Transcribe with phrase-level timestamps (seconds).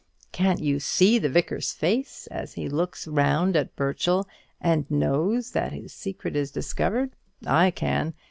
[0.31, 4.27] Can't you see the Vicar's face, as he looks round at Burchell,
[4.59, 7.11] and knows that his secret is discovered?
[7.45, 8.15] I can.